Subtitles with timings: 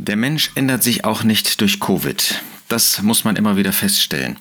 [0.00, 2.40] Der Mensch ändert sich auch nicht durch Covid.
[2.68, 4.36] Das muss man immer wieder feststellen.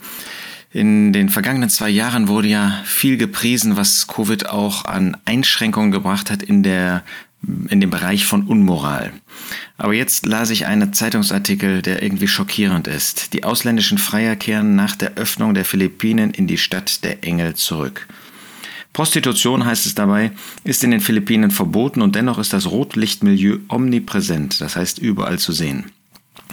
[0.72, 6.30] In den vergangenen zwei Jahren wurde ja viel gepriesen, was Covid auch an Einschränkungen gebracht
[6.30, 7.04] hat in, der,
[7.70, 9.14] in dem Bereich von Unmoral.
[9.78, 13.34] Aber jetzt las ich einen Zeitungsartikel, der irgendwie schockierend ist.
[13.34, 18.08] Die ausländischen Freier kehren nach der Öffnung der Philippinen in die Stadt der Engel zurück.
[18.98, 20.32] Prostitution, heißt es dabei,
[20.64, 25.52] ist in den Philippinen verboten und dennoch ist das Rotlichtmilieu omnipräsent, das heißt überall zu
[25.52, 25.92] sehen.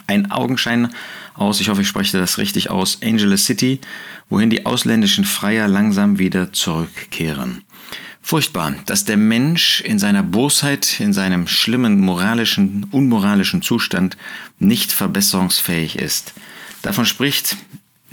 [0.09, 0.91] Ein Augenschein
[1.33, 3.81] aus, ich hoffe, ich spreche das richtig aus, Angeles City,
[4.29, 7.63] wohin die ausländischen Freier langsam wieder zurückkehren.
[8.21, 14.19] Furchtbar, dass der Mensch in seiner Bosheit, in seinem schlimmen moralischen, unmoralischen Zustand
[14.59, 16.35] nicht verbesserungsfähig ist.
[16.83, 17.57] Davon spricht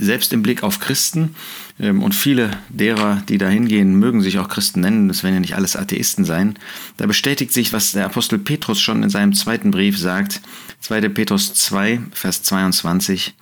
[0.02, 1.36] selbst im Blick auf Christen,
[1.80, 5.40] ähm, und viele derer, die da hingehen, mögen sich auch Christen nennen, das werden ja
[5.40, 6.58] nicht alles Atheisten sein,
[6.98, 10.42] da bestätigt sich, was der Apostel Petrus schon in seinem zweiten Brief sagt,
[10.82, 11.09] 2.
[11.09, 13.36] Petrus 2, Vers 22,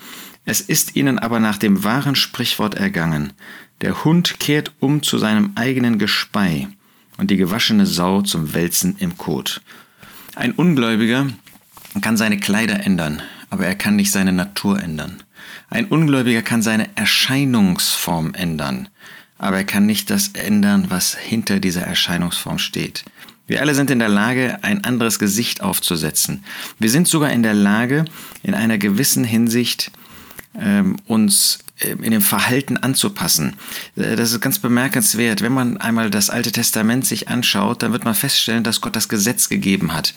[0.45, 3.33] es ist ihnen aber nach dem wahren Sprichwort ergangen,
[3.81, 6.67] der Hund kehrt um zu seinem eigenen Gespei
[7.17, 9.61] und die gewaschene Sau zum Wälzen im Kot.
[10.36, 11.28] Ein Ungläubiger
[12.02, 15.23] kann seine Kleider ändern, aber er kann nicht seine Natur ändern.
[15.70, 18.90] Ein Ungläubiger kann seine Erscheinungsform ändern,
[19.38, 23.06] aber er kann nicht das ändern, was hinter dieser Erscheinungsform steht.
[23.48, 26.44] Wir alle sind in der Lage, ein anderes Gesicht aufzusetzen.
[26.78, 28.06] Wir sind sogar in der Lage,
[28.44, 29.92] in einer gewissen Hinsicht
[30.56, 33.56] ähm, uns äh, in dem Verhalten anzupassen.
[33.95, 35.42] Äh, das ist ganz bemerkenswert.
[35.42, 39.10] Wenn man einmal das Alte Testament sich anschaut, dann wird man feststellen, dass Gott das
[39.10, 40.14] Gesetz gegeben hat.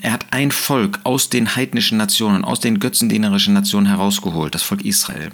[0.00, 4.84] Er hat ein Volk aus den heidnischen Nationen, aus den götzendienerischen Nationen herausgeholt, das Volk
[4.84, 5.30] Israel.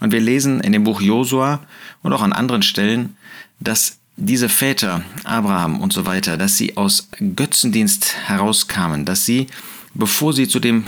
[0.00, 1.60] Und wir lesen in dem Buch Josua
[2.02, 3.16] und auch an anderen Stellen,
[3.60, 9.46] dass diese Väter, Abraham und so weiter, dass sie aus Götzendienst herauskamen, dass sie,
[9.94, 10.84] bevor sie zu dem,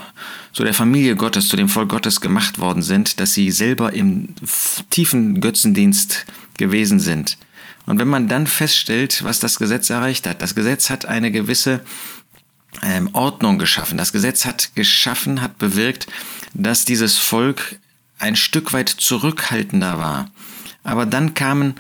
[0.53, 4.35] zu der Familie Gottes, zu dem Volk Gottes gemacht worden sind, dass sie selber im
[4.91, 6.27] tiefen Götzendienst
[6.59, 7.39] gewesen sind.
[7.87, 11.81] Und wenn man dann feststellt, was das Gesetz erreicht hat, das Gesetz hat eine gewisse
[12.83, 13.99] ähm, Ordnung geschaffen.
[13.99, 16.07] Das Gesetz hat geschaffen, hat bewirkt,
[16.55, 17.79] dass dieses Volk
[18.19, 20.31] ein Stück weit zurückhaltender war.
[20.85, 21.75] Aber dann kamen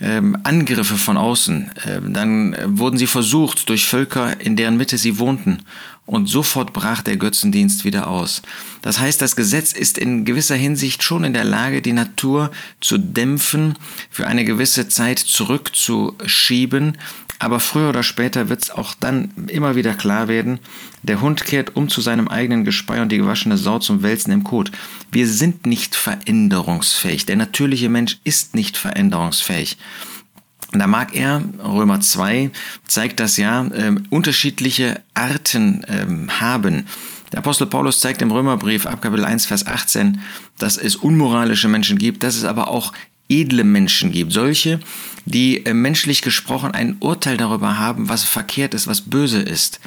[0.00, 1.70] ähm, Angriffe von außen.
[1.86, 5.62] Ähm, dann wurden sie versucht durch Völker, in deren Mitte sie wohnten.
[6.06, 8.42] Und sofort brach der Götzendienst wieder aus.
[8.82, 12.98] Das heißt, das Gesetz ist in gewisser Hinsicht schon in der Lage, die Natur zu
[12.98, 13.76] dämpfen,
[14.10, 16.98] für eine gewisse Zeit zurückzuschieben,
[17.40, 20.60] aber früher oder später wird es auch dann immer wieder klar werden,
[21.02, 24.44] der Hund kehrt um zu seinem eigenen Gespei und die gewaschene Sau zum Wälzen im
[24.44, 24.70] Kot.
[25.10, 27.24] Wir sind nicht veränderungsfähig.
[27.24, 29.78] Der natürliche Mensch ist nicht veränderungsfähig.
[30.72, 32.50] Da mag er, Römer 2
[32.86, 36.86] zeigt das ja, äh, unterschiedliche Arten äh, haben.
[37.32, 40.20] Der Apostel Paulus zeigt im Römerbrief ab Kapitel 1, Vers 18,
[40.58, 42.92] dass es unmoralische Menschen gibt, dass es aber auch
[43.30, 44.32] edle Menschen gibt.
[44.32, 44.80] Solche,
[45.24, 49.80] die äh, menschlich gesprochen ein Urteil darüber haben, was verkehrt ist, was böse ist.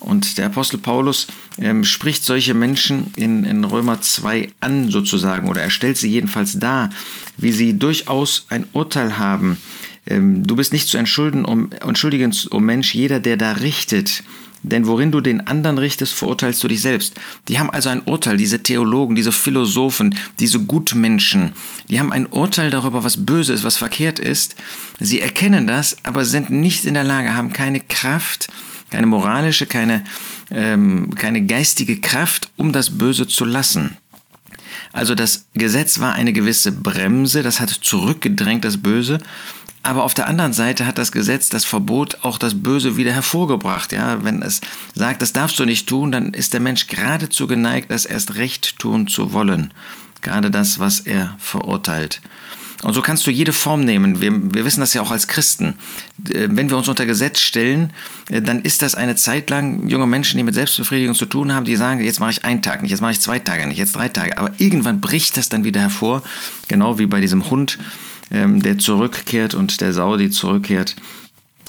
[0.00, 1.28] Und der Apostel Paulus
[1.58, 6.58] ähm, spricht solche Menschen in, in Römer 2 an, sozusagen, oder er stellt sie jedenfalls
[6.58, 6.90] dar,
[7.36, 9.58] wie sie durchaus ein Urteil haben.
[10.06, 14.24] Ähm, du bist nicht zu entschuldigen, um, entschuldigen, um Mensch, jeder, der da richtet,
[14.62, 17.14] denn worin du den anderen richtest, verurteilst du dich selbst.
[17.48, 21.52] Die haben also ein Urteil, diese Theologen, diese Philosophen, diese Gutmenschen,
[21.88, 24.56] die haben ein Urteil darüber, was böse ist, was verkehrt ist.
[25.00, 28.48] Sie erkennen das, aber sind nicht in der Lage, haben keine Kraft,
[28.90, 30.04] keine moralische, keine,
[30.50, 33.96] ähm, keine geistige Kraft, um das Böse zu lassen.
[34.92, 39.18] Also das Gesetz war eine gewisse Bremse, das hat zurückgedrängt das Böse
[39.82, 43.92] aber auf der anderen Seite hat das Gesetz das Verbot auch das Böse wieder hervorgebracht.
[43.92, 44.60] Ja, wenn es
[44.94, 48.78] sagt, das darfst du nicht tun, dann ist der Mensch geradezu geneigt, das erst recht
[48.78, 49.72] tun zu wollen.
[50.20, 52.20] Gerade das, was er verurteilt.
[52.82, 54.20] Und so kannst du jede Form nehmen.
[54.20, 55.74] Wir, wir wissen das ja auch als Christen.
[56.28, 57.92] Äh, wenn wir uns unter Gesetz stellen,
[58.28, 61.64] äh, dann ist das eine Zeit lang junge Menschen, die mit Selbstbefriedigung zu tun haben,
[61.64, 63.94] die sagen, jetzt mache ich einen Tag nicht, jetzt mache ich zwei Tage nicht, jetzt
[63.94, 64.36] drei Tage.
[64.36, 66.22] Aber irgendwann bricht das dann wieder hervor,
[66.66, 67.78] genau wie bei diesem Hund,
[68.32, 70.96] ähm, der zurückkehrt und der Sau, die zurückkehrt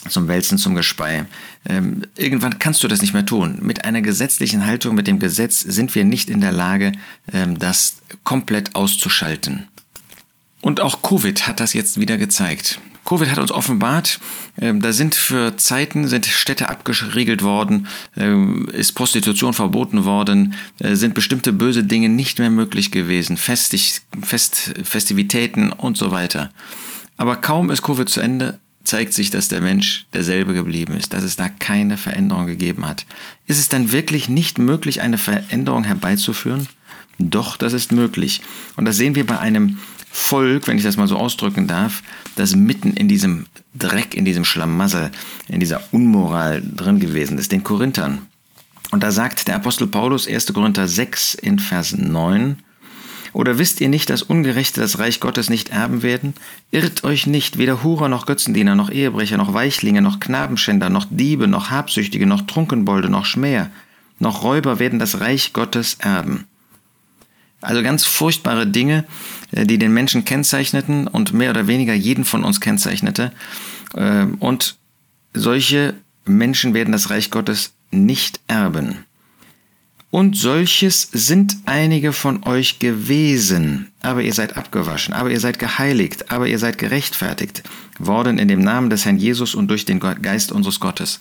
[0.09, 1.25] zum Wälzen, zum Gespei.
[1.65, 3.59] Ähm, irgendwann kannst du das nicht mehr tun.
[3.61, 6.91] Mit einer gesetzlichen Haltung, mit dem Gesetz sind wir nicht in der Lage,
[7.31, 9.67] ähm, das komplett auszuschalten.
[10.61, 12.79] Und auch Covid hat das jetzt wieder gezeigt.
[13.05, 14.19] Covid hat uns offenbart,
[14.55, 18.33] äh, da sind für Zeiten sind Städte abgeriegelt worden, äh,
[18.71, 24.73] ist Prostitution verboten worden, äh, sind bestimmte böse Dinge nicht mehr möglich gewesen, Festig, Fest,
[24.83, 26.51] Festivitäten und so weiter.
[27.17, 31.23] Aber kaum ist Covid zu Ende, zeigt sich, dass der Mensch derselbe geblieben ist, dass
[31.23, 33.05] es da keine Veränderung gegeben hat.
[33.47, 36.67] Ist es dann wirklich nicht möglich, eine Veränderung herbeizuführen?
[37.19, 38.41] Doch, das ist möglich.
[38.75, 39.77] Und das sehen wir bei einem
[40.15, 42.03] Volk, wenn ich das mal so ausdrücken darf,
[42.35, 45.09] das mitten in diesem Dreck, in diesem Schlamassel,
[45.47, 48.19] in dieser Unmoral drin gewesen ist, den Korinthern.
[48.91, 50.53] Und da sagt der Apostel Paulus 1.
[50.53, 52.57] Korinther 6 in Vers 9,
[53.33, 56.35] oder wisst ihr nicht, dass Ungerechte das Reich Gottes nicht erben werden?
[56.69, 61.47] Irrt euch nicht, weder Hurer noch Götzendiener, noch Ehebrecher, noch Weichlinge, noch Knabenschänder, noch Diebe,
[61.47, 63.71] noch Habsüchtige, noch Trunkenbolde, noch Schmäher,
[64.19, 66.45] noch Räuber werden das Reich Gottes erben.
[67.63, 69.05] Also ganz furchtbare Dinge,
[69.51, 73.31] äh, die den Menschen kennzeichneten und mehr oder weniger jeden von uns kennzeichnete.
[73.95, 74.75] Ähm, und
[75.33, 75.95] solche
[76.25, 79.05] Menschen werden das Reich Gottes nicht erben.
[80.13, 86.29] Und solches sind einige von euch gewesen, aber ihr seid abgewaschen, aber ihr seid geheiligt,
[86.31, 87.63] aber ihr seid gerechtfertigt
[87.97, 91.17] worden in dem Namen des Herrn Jesus und durch den Geist unseres Gottes.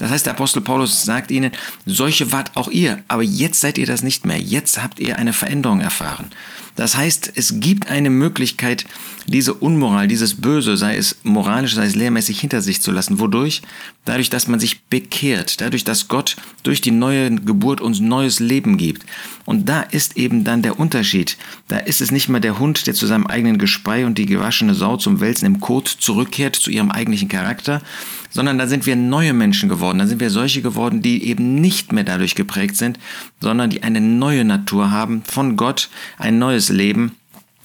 [0.00, 1.52] Das heißt, der Apostel Paulus sagt ihnen,
[1.84, 4.38] solche wart auch ihr, aber jetzt seid ihr das nicht mehr.
[4.38, 6.30] Jetzt habt ihr eine Veränderung erfahren.
[6.74, 8.86] Das heißt, es gibt eine Möglichkeit,
[9.26, 13.20] diese Unmoral, dieses Böse, sei es moralisch, sei es lehrmäßig, hinter sich zu lassen.
[13.20, 13.62] Wodurch?
[14.04, 18.76] Dadurch, dass man sich bekehrt, dadurch, dass Gott durch die neue Geburt uns neues Leben
[18.76, 19.04] gibt.
[19.44, 21.36] Und da ist eben dann der Unterschied.
[21.68, 24.74] Da ist es nicht mehr der Hund, der zu seinem eigenen Gespei und die gewaschene
[24.74, 27.82] Sau zum Wälzen im Kot zurückkehrt, zu ihrem eigentlichen Charakter,
[28.30, 29.98] sondern da sind wir neue Menschen geworden.
[29.98, 32.98] Da sind wir solche geworden, die eben nicht mehr dadurch geprägt sind,
[33.40, 37.16] sondern die eine neue Natur haben von Gott, ein neues Leben,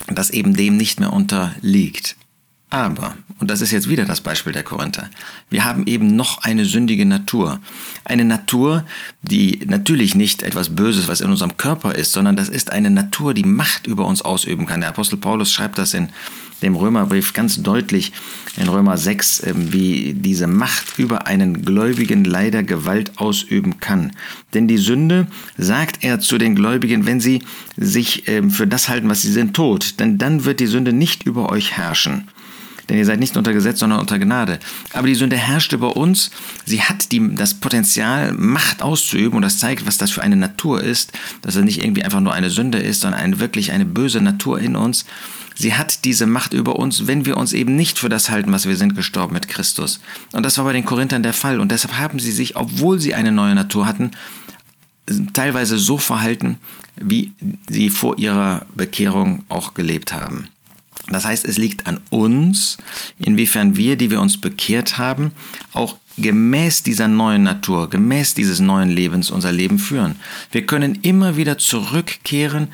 [0.07, 2.15] das eben dem nicht mehr unterliegt.
[2.75, 5.09] Aber, und das ist jetzt wieder das Beispiel der Korinther,
[5.49, 7.61] wir haben eben noch eine sündige Natur.
[8.03, 8.83] Eine Natur,
[9.21, 13.33] die natürlich nicht etwas Böses, was in unserem Körper ist, sondern das ist eine Natur,
[13.33, 14.81] die Macht über uns ausüben kann.
[14.81, 16.09] Der Apostel Paulus schreibt das in
[16.61, 18.11] dem Römerbrief ganz deutlich
[18.57, 24.11] in Römer 6, ähm, wie diese Macht über einen Gläubigen leider Gewalt ausüben kann.
[24.53, 27.41] Denn die Sünde, sagt er zu den Gläubigen, wenn sie
[27.77, 31.23] sich ähm, für das halten, was sie sind, tot, denn dann wird die Sünde nicht
[31.23, 32.27] über euch herrschen
[32.89, 34.59] denn ihr seid nicht unter Gesetz, sondern unter Gnade.
[34.93, 36.31] Aber die Sünde herrscht über uns.
[36.65, 40.81] Sie hat die, das Potenzial, Macht auszuüben und das zeigt, was das für eine Natur
[40.81, 41.11] ist,
[41.41, 44.59] dass er nicht irgendwie einfach nur eine Sünde ist, sondern eine, wirklich eine böse Natur
[44.59, 45.05] in uns.
[45.57, 48.67] Sie hat diese Macht über uns, wenn wir uns eben nicht für das halten, was
[48.67, 50.01] wir sind, gestorben mit Christus.
[50.33, 51.61] Und das war bei den Korinthern der Fall.
[51.61, 54.11] Und deshalb haben sie sich, obwohl sie eine neue Natur hatten,
[55.33, 56.57] teilweise so verhalten,
[56.97, 57.31] wie
[57.69, 60.49] sie vor ihrer Bekehrung auch gelebt haben.
[61.09, 62.77] Das heißt, es liegt an uns,
[63.19, 65.31] inwiefern wir, die wir uns bekehrt haben,
[65.73, 70.15] auch gemäß dieser neuen Natur, gemäß dieses neuen Lebens unser Leben führen.
[70.51, 72.69] Wir können immer wieder zurückkehren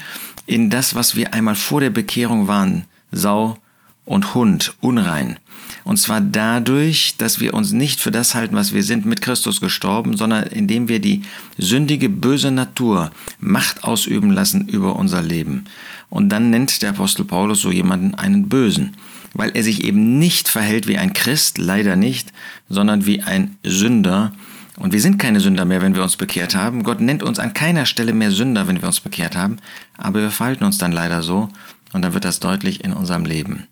[0.45, 3.57] in das, was wir einmal vor der Bekehrung waren, Sau
[4.05, 5.37] und Hund, unrein.
[5.83, 9.61] Und zwar dadurch, dass wir uns nicht für das halten, was wir sind, mit Christus
[9.61, 11.23] gestorben, sondern indem wir die
[11.57, 15.65] sündige, böse Natur Macht ausüben lassen über unser Leben.
[16.09, 18.95] Und dann nennt der Apostel Paulus so jemanden einen Bösen,
[19.33, 22.33] weil er sich eben nicht verhält wie ein Christ, leider nicht,
[22.69, 24.33] sondern wie ein Sünder,
[24.77, 26.81] und wir sind keine Sünder mehr, wenn wir uns bekehrt haben.
[26.81, 29.57] Gott nennt uns an keiner Stelle mehr Sünder, wenn wir uns bekehrt haben.
[29.95, 31.49] Aber wir verhalten uns dann leider so
[31.93, 33.67] und dann wird das deutlich in unserem Leben.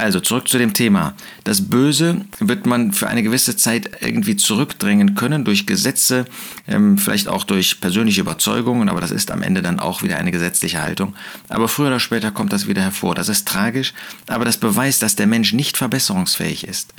[0.00, 1.14] Also zurück zu dem Thema.
[1.42, 6.24] Das Böse wird man für eine gewisse Zeit irgendwie zurückdrängen können durch Gesetze,
[6.68, 10.30] ähm, vielleicht auch durch persönliche Überzeugungen, aber das ist am Ende dann auch wieder eine
[10.30, 11.16] gesetzliche Haltung.
[11.48, 13.16] Aber früher oder später kommt das wieder hervor.
[13.16, 13.92] Das ist tragisch,
[14.28, 16.94] aber das beweist, dass der Mensch nicht verbesserungsfähig ist.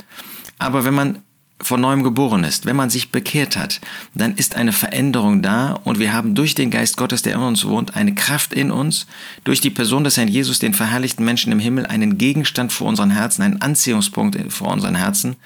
[0.58, 1.20] Aber wenn man
[1.62, 3.80] von neuem geboren ist, wenn man sich bekehrt hat,
[4.14, 7.66] dann ist eine Veränderung da und wir haben durch den Geist Gottes, der in uns
[7.66, 9.06] wohnt, eine Kraft in uns,
[9.44, 13.10] durch die Person des Herrn Jesus, den verherrlichten Menschen im Himmel, einen Gegenstand vor unseren
[13.10, 15.36] Herzen, einen Anziehungspunkt vor unseren Herzen,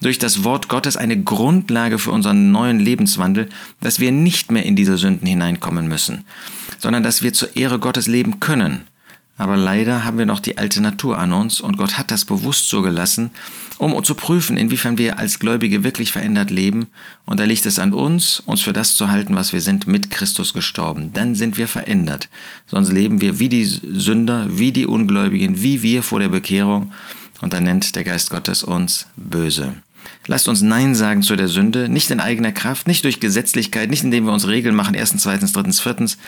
[0.00, 3.48] durch das Wort Gottes eine Grundlage für unseren neuen Lebenswandel,
[3.80, 6.24] dass wir nicht mehr in diese Sünden hineinkommen müssen,
[6.78, 8.86] sondern dass wir zur Ehre Gottes leben können
[9.38, 12.68] aber leider haben wir noch die alte Natur an uns und Gott hat das bewusst
[12.68, 13.30] so gelassen,
[13.78, 16.88] um zu prüfen, inwiefern wir als Gläubige wirklich verändert leben.
[17.24, 20.10] Und da liegt es an uns, uns für das zu halten, was wir sind, mit
[20.10, 21.12] Christus gestorben.
[21.12, 22.28] Dann sind wir verändert.
[22.66, 26.92] Sonst leben wir wie die Sünder, wie die Ungläubigen, wie wir vor der Bekehrung.
[27.40, 29.74] Und dann nennt der Geist Gottes uns böse.
[30.26, 34.04] Lasst uns Nein sagen zu der Sünde, nicht in eigener Kraft, nicht durch Gesetzlichkeit, nicht
[34.04, 36.18] indem wir uns Regeln machen, erstens, zweitens, drittens, viertens,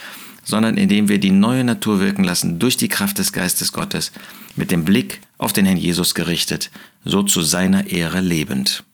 [0.44, 4.12] sondern indem wir die neue Natur wirken lassen durch die Kraft des Geistes Gottes,
[4.56, 6.70] mit dem Blick auf den Herrn Jesus gerichtet,
[7.04, 8.84] so zu seiner Ehre lebend.